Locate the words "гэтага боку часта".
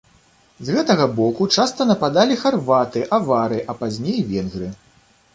0.75-1.85